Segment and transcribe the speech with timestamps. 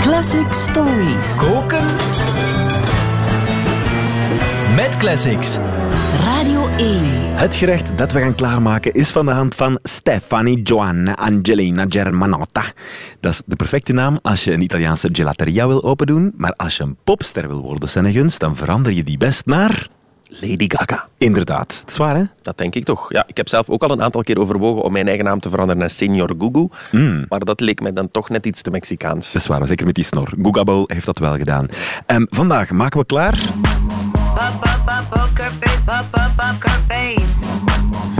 [0.00, 1.36] Classic Stories.
[1.36, 1.84] Koken.
[4.76, 5.58] Met classics.
[6.24, 7.00] Radio 1.
[7.36, 12.64] Het gerecht dat we gaan klaarmaken is van de hand van Stefani Joanna Angelina Germanotta.
[13.20, 16.82] Dat is de perfecte naam als je een Italiaanse gelateria wil opendoen, maar als je
[16.82, 19.88] een popster wil worden, Senneguns, dan verander je die best naar...
[20.30, 21.08] Lady Gaga.
[21.18, 21.78] Inderdaad.
[21.80, 22.22] Het is waar, hè?
[22.42, 23.12] Dat denk ik toch.
[23.12, 25.48] Ja, ik heb zelf ook al een aantal keer overwogen om mijn eigen naam te
[25.48, 26.68] veranderen naar Senor Gugu.
[27.28, 29.32] Maar dat leek mij dan toch net iets te Mexicaans.
[29.32, 30.32] Dat is waar, zeker met die snor.
[30.42, 31.66] Googable heeft dat wel gedaan.
[32.06, 33.38] Ehm, vandaag maken we klaar...
[35.10, 37.30] Poker face, poker face.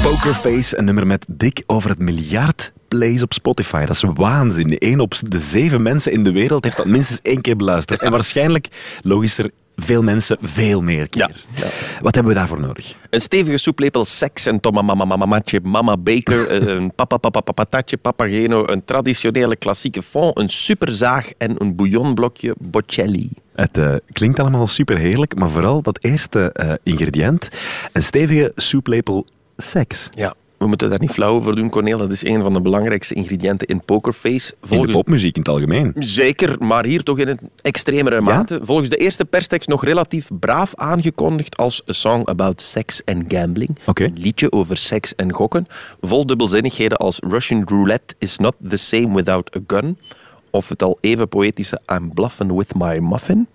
[0.02, 3.84] Pokerface, een nummer met dik over het miljard plays op Spotify.
[3.84, 4.76] Dat is waanzin.
[4.78, 8.02] Eén op de zeven mensen in de wereld heeft dat minstens één keer beluisterd.
[8.02, 8.68] En waarschijnlijk,
[9.02, 9.50] logischer,
[9.82, 11.44] veel mensen veel meer keer.
[11.54, 11.66] Ja,
[12.00, 12.94] Wat hebben we daarvoor nodig?
[13.10, 17.18] Een stevige soeplepel seks en tomamamamamatje mama baker, een papa
[18.02, 23.30] papageno, een traditionele klassieke fond, een superzaag en een bouillonblokje boccelli.
[23.54, 27.48] Het eh, klinkt allemaal super heerlijk, maar vooral dat eerste eh, ingrediënt,
[27.92, 30.08] een stevige soeplepel seks.
[30.14, 31.98] Ja, we moeten daar niet flauw over doen, Corneel.
[31.98, 34.54] Dat is een van de belangrijkste ingrediënten in Pokerface.
[34.68, 35.92] In de popmuziek in het algemeen.
[35.98, 38.60] Zeker, maar hier toch in een extremere mate.
[38.62, 43.78] Volgens de eerste perstekst nog relatief braaf aangekondigd als A Song About Sex and Gambling.
[43.94, 45.66] Een liedje over seks en gokken.
[46.00, 49.98] Vol dubbelzinnigheden als Russian roulette is not the same without a gun.
[50.50, 53.46] Of het al even poëtische I'm bluffing with my muffin.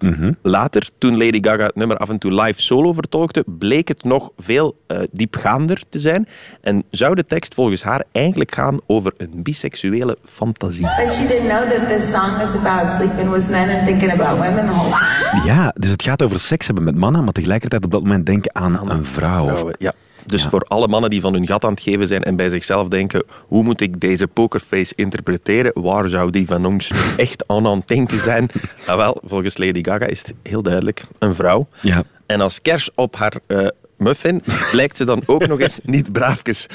[0.00, 0.32] Mhm.
[0.42, 4.30] Later, toen Lady Gaga het nummer af en toe live solo vertolkte, bleek het nog
[4.38, 6.28] veel eh, diepgaander te zijn.
[6.60, 10.86] En zou de tekst volgens haar eigenlijk gaan over een biseksuele fantasie.
[11.04, 14.38] But she didn't know that this song is about sleeping with men and thinking about
[14.46, 15.44] women the whole time.
[15.46, 18.54] Ja, dus het gaat over seks hebben met mannen, maar tegelijkertijd op dat moment denken
[18.54, 19.50] aan een vrouw.
[19.50, 19.92] Of- ja.
[20.30, 22.88] Dus voor alle mannen die van hun gat aan het geven zijn en bij zichzelf
[22.88, 25.82] denken, hoe moet ik deze pokerface interpreteren?
[25.82, 28.50] Waar zou die van ons echt aan aan het denken zijn?
[28.86, 31.68] Nou wel, volgens Lady Gaga is het heel duidelijk een vrouw.
[31.80, 32.02] Ja.
[32.26, 36.66] En als kers op haar eh, muffin blijkt ze dan ook nog eens niet braafjes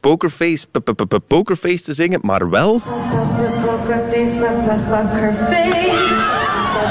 [0.00, 0.66] pokerface,
[1.26, 2.80] pokerface te zingen, maar wel...
[3.64, 4.36] Poker face,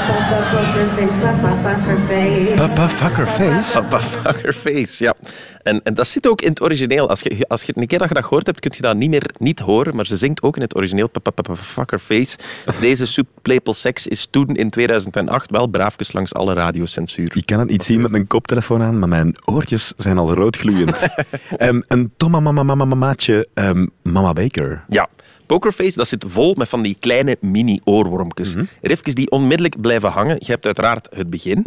[0.06, 0.34] papa.
[0.34, 2.56] Papa poker face, papa fuck her face.
[2.56, 3.72] Papa fucker face.
[3.72, 5.14] Papa fucker face, ja.
[5.62, 7.08] En, en dat zit ook in het origineel.
[7.08, 9.10] Als je, als je een keer dat je dat gehoord hebt, kun je dat niet
[9.10, 12.38] meer niet horen, maar ze zingt ook in het origineel Papa Papa fucker face.
[12.80, 17.36] Deze soeplepel seks is toen in 2008 wel braafjes langs alle radiocensuur.
[17.36, 21.06] Ik kan het niet zien met mijn koptelefoon aan, maar mijn oortjes zijn al roodgloeiend.
[21.56, 24.84] Ehm, een Tomma mama mama mamaatje ehm, Mama Baker.
[24.88, 25.08] Ja.
[25.46, 28.54] Pokerface, dat zit vol met van die kleine mini-oorwormpjes.
[28.82, 30.36] Riffjes die onmiddellijk blijven hangen.
[30.38, 31.66] Je hebt uiteraard het begin.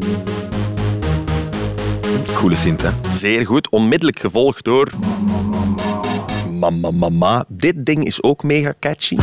[2.34, 2.90] Coole sint, hè?
[3.18, 3.70] Zeer goed.
[3.70, 4.92] Onmiddellijk gevolgd door...
[6.60, 7.46] Mama, mama.
[7.48, 9.18] Dit ding is ook mega catchy.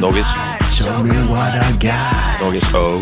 [0.00, 0.34] Nog eens.
[0.72, 2.40] Show me what I got.
[2.40, 2.72] Nog eens.
[2.74, 3.00] Oh.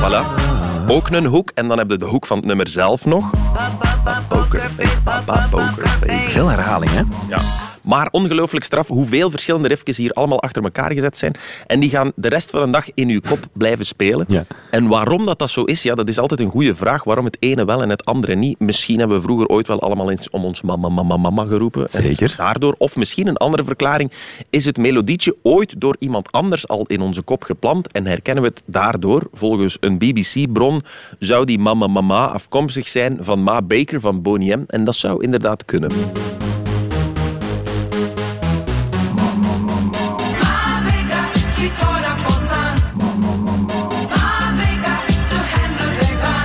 [0.00, 0.45] Voilà.
[0.88, 1.50] Ook een hoek.
[1.54, 3.30] En dan heb je de hoek van het nummer zelf nog.
[4.28, 6.30] Pokerface, papa, pokerface.
[6.30, 7.02] Veel herhaling, hè?
[7.28, 7.40] Ja.
[7.86, 11.34] Maar ongelooflijk straf hoeveel verschillende riffjes hier allemaal achter elkaar gezet zijn.
[11.66, 14.24] En die gaan de rest van de dag in uw kop blijven spelen.
[14.28, 14.44] Ja.
[14.70, 17.04] En waarom dat, dat zo is, ja, dat is altijd een goede vraag.
[17.04, 18.58] Waarom het ene wel en het andere niet.
[18.58, 21.88] Misschien hebben we vroeger ooit wel allemaal eens om ons mama, mama, mama geroepen.
[21.90, 22.34] En Zeker.
[22.36, 24.12] daardoor, of misschien een andere verklaring,
[24.50, 28.48] is het melodietje ooit door iemand anders al in onze kop geplant en herkennen we
[28.48, 29.28] het daardoor.
[29.32, 30.82] Volgens een BBC-bron
[31.18, 34.64] zou die mama, mama afkomstig zijn van Ma Baker van Boney M.
[34.66, 35.90] En dat zou inderdaad kunnen.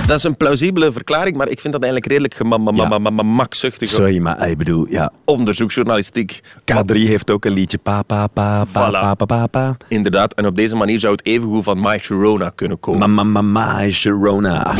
[0.06, 3.88] Dat is een plausibele verklaring, maar ik vind dat eigenlijk redelijk gemakzuchtig.
[3.88, 6.40] Sorry, maar ik bedoel, ja, Onderzoeksjournalistiek.
[6.72, 9.00] K3 heeft ook een liedje pa pa pa pa Voilà.
[9.00, 9.76] pa pa pa pa.
[9.88, 13.10] Inderdaad, en op deze manier zou het evengoed van My Sharona kunnen komen.
[13.10, 14.74] Mama mama Sharona.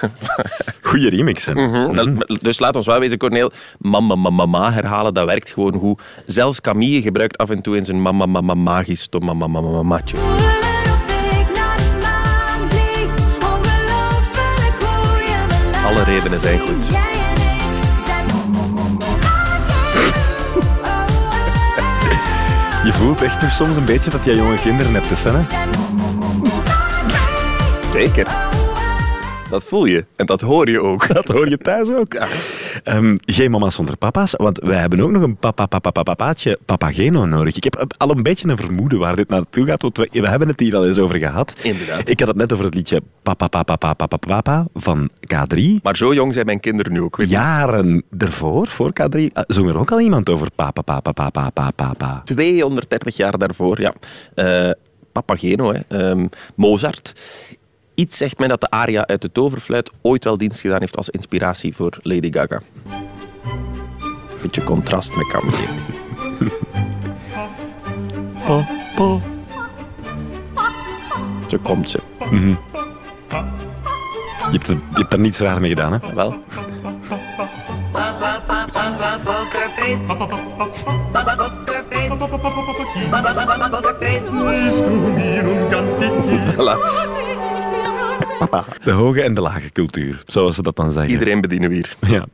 [0.82, 1.52] Goeie remix, hè?
[1.52, 3.52] Hm, dat- dus laat ons wel wezen, Corneel.
[3.78, 6.00] Mama, mama, mama herhalen, dat werkt gewoon goed.
[6.26, 10.16] Zelfs Camille gebruikt af en toe in zijn mama, mama, magisch to mama, mama, mamaatje.
[15.86, 16.86] Alle redenen zijn goed.
[22.84, 25.14] Je voelt echt toch soms een beetje dat jij jonge kinderen hebt, hè?
[25.16, 25.40] Sanne?
[27.92, 28.45] Zeker.
[29.50, 30.04] Dat voel je.
[30.16, 31.06] En dat hoor je ook.
[31.14, 32.14] Dat hoor je thuis ook.
[32.84, 36.58] Ehm, geen mama's zonder papa's, want wij hebben ook nog een papa, papa, papa, papaatje,
[36.64, 37.56] papageno nodig.
[37.56, 40.48] Ik heb al een beetje een vermoeden waar dit naartoe gaat, want we, we hebben
[40.48, 41.56] het hier al eens over gehad.
[41.62, 42.08] Inderdaad.
[42.08, 45.60] Ik had het net over het liedje Papa, papa, papa, papa, papa van K3.
[45.82, 47.16] Maar zo jong zijn mijn kinderen nu ook.
[47.16, 47.30] Weet.
[47.30, 51.70] Jaren ervoor, voor K3, eh, zong er ook al iemand over papa, papa, papa, papa,
[51.70, 52.20] papa.
[52.24, 53.94] 230 jaar daarvoor, ja.
[54.34, 54.70] Eh,
[55.12, 55.80] Papageno, hè.
[55.88, 57.14] Ehm, Mozart.
[57.96, 61.10] Iets zegt mij dat de aria uit de toverfluit ooit wel dienst gedaan heeft als
[61.10, 62.60] inspiratie voor Lady Gaga.
[64.42, 65.68] Beetje contrast met Camille.
[68.46, 69.20] Papa.
[71.46, 72.00] Zo komt ze.
[72.30, 72.56] Je
[74.50, 76.14] hebt, er, je hebt daar niets raar mee gedaan, hè?
[76.14, 76.34] Wel.
[88.84, 91.12] De hoge en de lage cultuur, zoals ze dat dan zeggen.
[91.12, 91.96] Iedereen bedienen we hier.
[92.00, 92.26] Ja.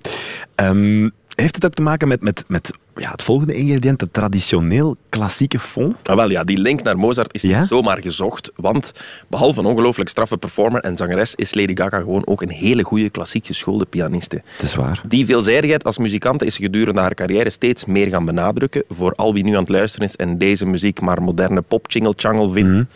[0.54, 4.96] Ehm, heeft het ook te maken met, met, met ja, het volgende ingrediënt, het traditioneel
[5.08, 6.08] klassieke fond?
[6.08, 7.60] Ah, wel, ja, die link naar Mozart is Ja?
[7.60, 8.50] niet zomaar gezocht.
[8.56, 8.92] Want
[9.28, 13.10] behalve een ongelooflijk straffe performer en zangeres, is Lady Gaga gewoon ook een hele goede
[13.10, 14.42] klassiek geschoolde pianiste.
[14.44, 15.02] Het is waar.
[15.08, 18.84] Die veelzijdigheid als muzikante is ze gedurende haar carrière steeds meer gaan benadrukken.
[18.88, 22.90] Voor al wie nu aan het luisteren is en deze muziek maar moderne pop-jingle-changle vindt.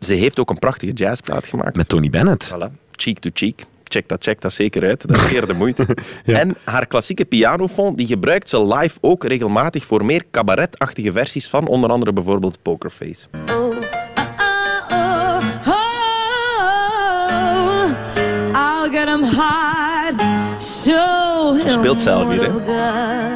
[0.00, 1.76] Ze heeft ook een prachtige jazzplaat gemaakt.
[1.76, 2.54] Met Tony Bennett.
[2.54, 3.64] Voilà, cheek to cheek.
[3.84, 5.08] Check dat, check dat zeker uit.
[5.08, 5.86] Dat is zeer de moeite.
[6.24, 6.38] Ja.
[6.38, 11.66] En haar klassieke pianofond die gebruikt ze live ook regelmatig voor meer cabaretachtige versies van
[11.66, 13.26] onder andere bijvoorbeeld Pokerface.
[18.54, 20.20] I'll get 'em hard.
[20.62, 23.35] Show Ze speelt zelf hier, hè?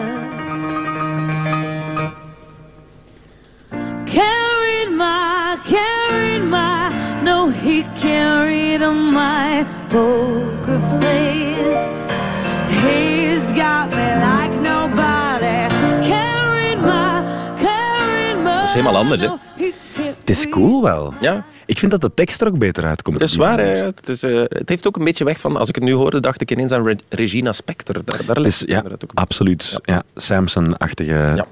[8.78, 12.06] My poker face.
[12.68, 15.68] He's got me like nobody.
[16.82, 17.22] My.
[18.44, 19.28] Dat is helemaal anders, hè?
[20.18, 21.14] Het is cool wel.
[21.20, 23.18] Ja, Ik vind dat de tekst er ook beter uitkomt.
[23.20, 23.58] dat is waar.
[23.58, 23.64] hè.
[23.66, 26.20] Het, is, eh, het heeft ook een beetje weg van, als ik het nu hoorde,
[26.20, 28.04] dacht ik ineens aan Re- Regina Spektor.
[28.04, 29.10] Daar, daar Het ja, ook.
[29.14, 29.78] absoluut.
[29.82, 30.02] Ja.
[30.14, 31.12] Samson-achtige...
[31.36, 31.46] Ja.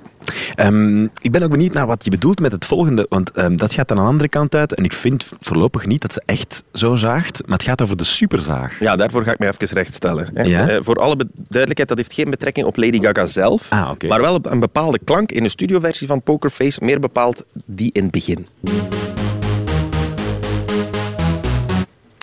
[0.55, 3.73] Ehm, ik ben ook benieuwd naar wat je bedoelt met het volgende, want ehm, dat
[3.75, 4.75] gaat aan een andere kant uit.
[4.75, 8.05] En ik vind voorlopig niet dat ze echt zo zaagt, maar het gaat over de
[8.05, 8.81] superzaag.
[8.81, 10.29] Ja, daarvoor ga ik me even rechtstellen.
[10.35, 10.43] hè.
[10.43, 10.69] Ja?
[10.69, 14.35] Eh, voor alle duidelijkheid, dat heeft geen betrekking op Lady Gaga zelf, Ah, maar wel
[14.35, 18.47] op een bepaalde klank in de studioversie van Pokerface, meer bepaald die in het begin.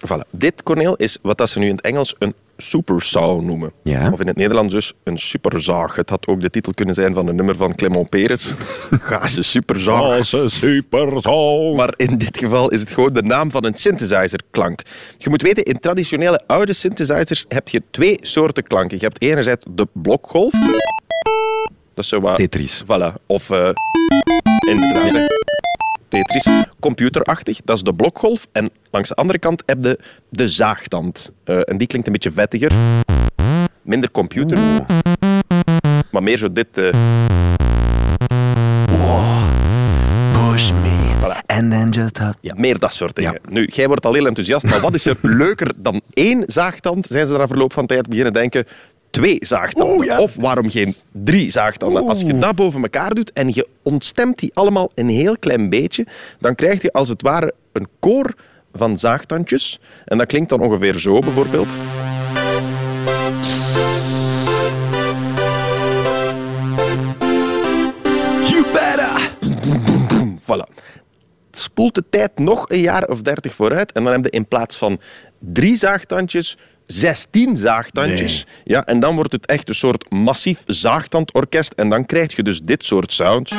[0.08, 0.30] Voilà.
[0.32, 3.72] Dit, Corneel, is wat dat ze nu in het Engels een supersaw noemen.
[3.84, 4.12] Ja.
[4.12, 5.96] Of in het Nederlands dus een superzaag.
[5.96, 8.54] Het had ook de titel kunnen zijn van een nummer van Clement Peres.
[9.02, 10.32] Ga ze superzaag.
[10.32, 11.76] een superzaag.
[11.76, 14.82] Maar in dit geval is het gewoon de naam van een synthesizerklank.
[15.18, 18.98] Je moet weten, in traditionele oude synthesizers heb je twee soorten klanken.
[18.98, 20.52] Je hebt enerzijds de blokgolf.
[21.94, 22.36] Dat is zo wat...
[22.36, 22.84] Tetris.
[22.84, 23.14] Voilà.
[23.28, 23.50] Of...
[24.70, 25.54] inderdaad.
[26.10, 26.48] Tetris.
[26.80, 28.48] Computerachtig, dat is de blokgolf.
[28.52, 30.00] En langs de andere kant heb je
[30.30, 31.32] de zaagtand.
[31.44, 32.72] Eh, en die klinkt een beetje vettiger.
[33.82, 34.58] Minder computer.
[36.12, 36.78] Maar meer zo dit...
[36.78, 36.90] eh,
[40.34, 41.14] Push me.
[41.22, 41.40] Voilà.
[41.46, 42.20] And then just...
[42.42, 42.54] Ja.
[42.58, 43.32] Meer dat soort dingen.
[43.34, 43.40] Ja.
[43.50, 47.06] Nu, jij wordt al heel enthousiast, maar wat is er leuker dan één zaagtand?
[47.10, 48.66] Zijn ze na verloop van tijd beginnen denken,
[49.16, 49.96] twee zaagtanden.
[49.96, 50.18] Oeh, ja.
[50.18, 52.08] Of waarom geen drie zaagtanden?
[52.08, 56.06] Als je dat boven elkaar doet en je ontstemt die allemaal een heel klein beetje,
[56.40, 58.34] dan krijg je als het ware een koor
[58.74, 59.80] van zaagtandjes.
[60.06, 61.68] En dat klinkt dan ongeveer zo bijvoorbeeld.
[68.50, 69.32] You better!
[70.42, 70.84] Voilà.
[71.52, 74.78] Spoelt de tijd nog een jaar of dertig vooruit en dan heb je in plaats
[74.78, 75.00] van
[75.40, 76.58] drie zaagtandjes
[76.88, 78.46] 16 zaagtandjes.
[78.64, 82.62] Ja, en dan wordt het echt een soort massief zaagtandorkest en dan krijg je dus
[82.64, 83.54] dit soort sounds.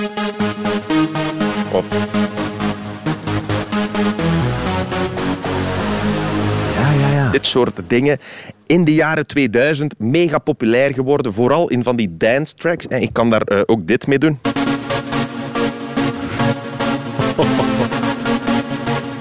[1.72, 1.84] Of
[6.74, 7.30] Ja, ja, ja.
[7.30, 8.18] dit soort dingen.
[8.66, 12.86] In de jaren 2000 mega populair geworden, vooral in van die dance tracks.
[12.86, 14.38] En ik kan daar eh, ook dit mee doen.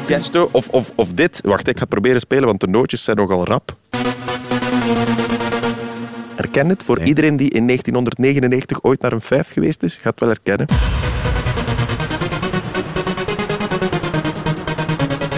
[0.05, 1.39] Gesto, of, of, of dit.
[1.43, 3.77] Wacht, ik ga het proberen spelen, want de nootjes zijn nogal rap.
[6.45, 6.83] Herken het?
[6.83, 10.67] Voor iedereen die in 1999 ooit naar een vijf geweest is, gaat het wel herkennen.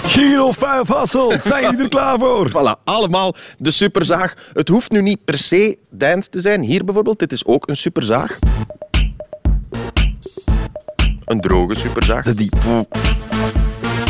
[0.03, 2.49] Giro 5 Hasselt, zijn jullie er klaar voor?
[2.49, 4.51] Voilà, allemaal de superzaag.
[4.53, 6.61] Het hoeft nu niet per se dance te zijn.
[6.61, 8.39] Hier bijvoorbeeld, dit is ook een superzaag.
[11.25, 12.23] Een droge superzaag.
[12.23, 12.49] Die...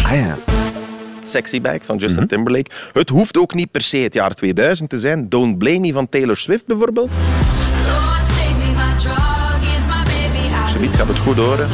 [0.03, 0.56] Ah ja.
[1.29, 2.71] Sexy Back van Justin Timberlake.
[2.93, 5.29] Het hoeft ook niet per se het jaar 2000 te zijn.
[5.29, 7.09] Don't Blame Me van Taylor Swift bijvoorbeeld.
[10.73, 11.69] Zoiets gaat het goed horen.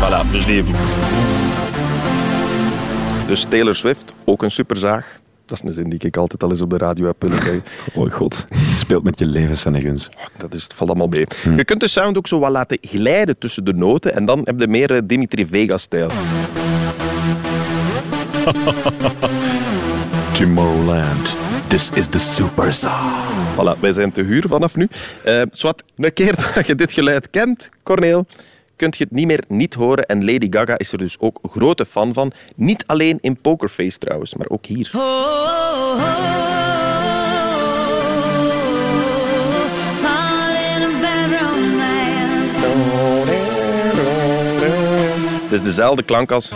[0.00, 0.64] Voilà, dus die...
[3.26, 5.17] Dus Taylor Swift, ook een superzaag.
[5.48, 7.64] Dat is een zin die ik altijd al eens op de radio heb kunnen zeggen.
[7.94, 10.08] Oh god, je speelt met je leven, Senneguns.
[10.38, 11.26] Dat is, het valt allemaal mee.
[11.56, 14.60] Je kunt de sound ook zo wat laten glijden tussen de noten en dan heb
[14.60, 16.10] je meer eh, Dimitri Vegas-stijl.
[20.32, 21.36] Tomorrowland,
[21.66, 23.12] this is the super song.
[23.54, 24.88] Voilà, wij zijn te huur vanaf nu.
[25.24, 28.26] Eh zwart, een keer dat je dit geluid kent, Corneel,
[28.78, 30.06] kunt je het niet meer niet horen.
[30.06, 32.32] En Lady Gaga is er dus ook grote fan van.
[32.56, 34.90] Niet alleen in Pokerface trouwens, maar ook hier.
[45.48, 46.52] Het is dezelfde klank als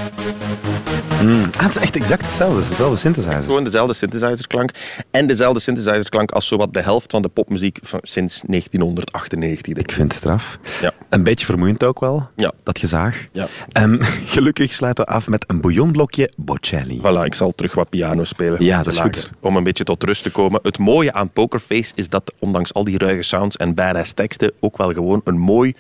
[1.29, 2.69] Ah, het is echt exact hetzelfde.
[2.69, 3.43] Dezelfde synthesizer.
[3.43, 4.71] gewoon dezelfde synthesizerklank.
[5.11, 9.75] En dezelfde synthesizerklank als zowat de helft van de popmuziek van, sinds 1998.
[9.75, 10.59] denk Ik vind het straf.
[10.81, 10.93] Ja.
[11.09, 12.53] Een beetje vermoeiend ook wel, Ja.
[12.63, 13.27] dat gezaag.
[13.33, 13.47] Ja.
[13.73, 14.03] Ehm,
[14.35, 16.99] gelukkig sluiten we af met een bouillonblokje Bocelli.
[17.01, 18.65] Voilà, ik zal terug wat piano spelen.
[18.65, 19.31] Ja, dat is Lager, goed.
[19.41, 20.61] Om een beetje tot rust te komen.
[20.63, 24.77] Het mooie aan Pokerface is dat ondanks al die ruige sounds en badass teksten ook
[24.77, 25.75] wel gewoon een mooi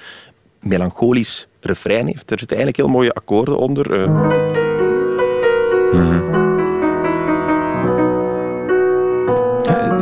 [0.61, 2.31] melancholisch refrein heeft.
[2.31, 4.09] Er zitten eigenlijk heel mooie akkoorden onder.
[5.93, 6.41] Eh,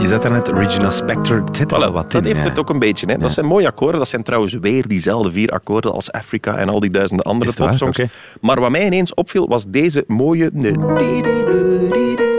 [0.01, 0.47] Je zet daar net.
[0.47, 2.27] Het zit er wel wat dat in.
[2.27, 2.49] heeft ja.
[2.49, 3.07] het ook een beetje.
[3.07, 3.19] Hè.
[3.19, 3.99] Dat zijn mooie akkoorden.
[3.99, 8.01] Dat zijn trouwens weer diezelfde vier akkoorden als Africa en al die duizenden andere popsongs.
[8.41, 10.51] Maar wat mij ineens opviel, was deze mooie...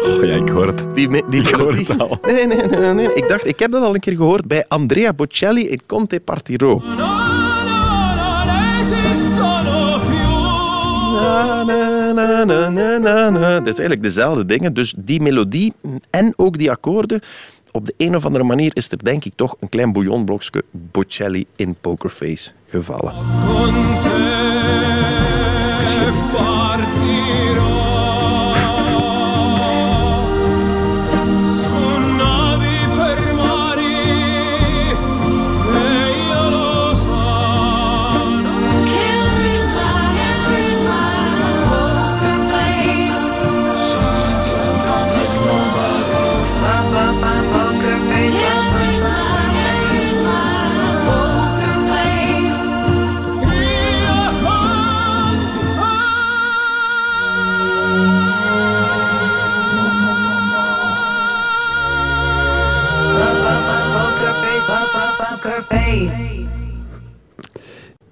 [0.02, 0.86] Oh, ja, ik hoor het.
[0.94, 1.86] Die, die Ik hoor melodie.
[1.88, 2.20] het al.
[2.22, 3.14] Nee, nee, nee, nee.
[3.14, 6.82] Ik dacht, ik heb dat al een keer gehoord bij Andrea Bocelli in Conte Partiro.
[11.22, 13.60] Na, na, na, na, na, na.
[13.60, 14.74] Dat is eigenlijk dezelfde dingen.
[14.74, 15.74] Dus die melodie
[16.10, 17.20] en ook die akkoorden.
[17.72, 21.46] Op de een of andere manier is er denk ik toch een klein bouillonblokje Bocelli
[21.56, 23.14] in Pokerface gevallen.
[25.68, 27.41] Even genieten.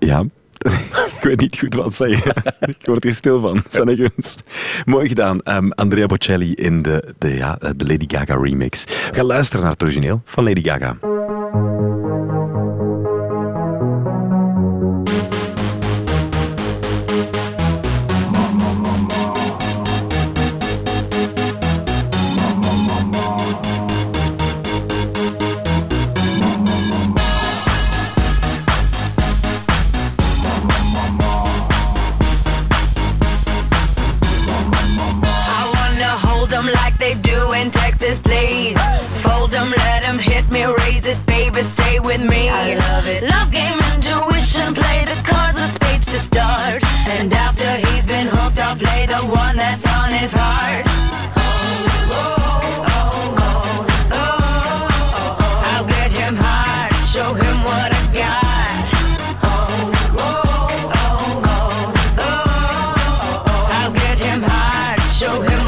[0.10, 0.24] Ja.
[1.18, 2.34] ik weet niet goed wat zeggen.
[2.74, 3.64] ik word hier stil van.
[3.70, 4.36] Senneguns.
[4.86, 5.42] Mooi gedaan.
[5.42, 8.84] Ehm, Andrea Bocelli in de, de, ja, de Lady Gaga remix.
[9.12, 10.98] Gaan luisteren naar het origineel van Lady Gaga.
[46.20, 46.84] With start.
[47.08, 50.86] And after he's been hooked, I'll play the one that's on his heart.
[55.72, 56.12] I'll get
[64.20, 65.59] him hard, show him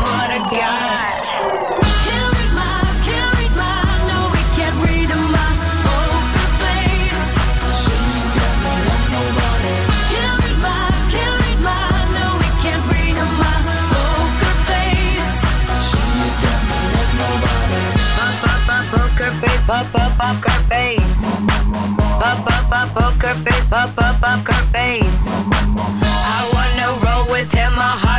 [19.71, 21.21] poker face, pop, pop, poker face.
[22.19, 25.21] Pop, pop, pop, poker face, pop, pop, poker face.
[26.03, 28.10] I wanna roll with him, a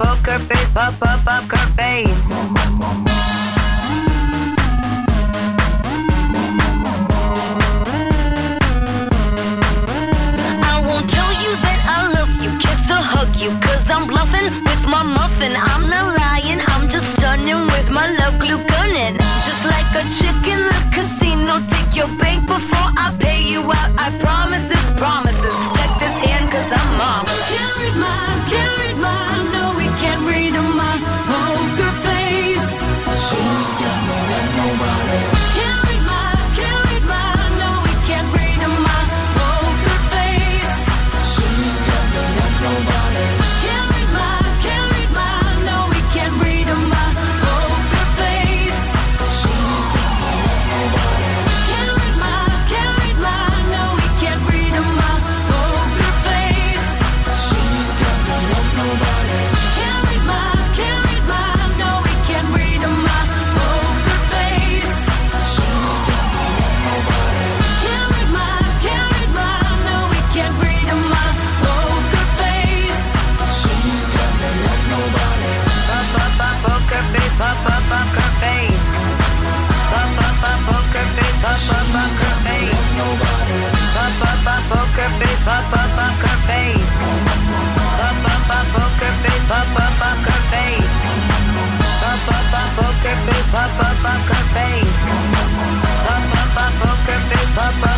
[0.00, 2.24] up her face, up, up, up her face.
[10.62, 14.52] I won't tell you that I love you, kiss or hug you, cause I'm bluffing
[14.64, 15.54] with my muffin.
[15.56, 19.16] I'm not lying, I'm just stunning with my love glue gunning.
[19.46, 23.90] Just like a chick in the casino, take your bank before I pay you out.
[23.98, 25.27] I promise this promise.
[84.68, 86.92] poker face, up up poker face.
[88.06, 90.92] Up up poker face, up up poker face.
[92.08, 94.98] Up up poker face, up up poker face.
[96.12, 97.97] Up up poker face, up up.